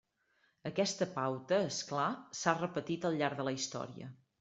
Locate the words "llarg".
3.23-3.45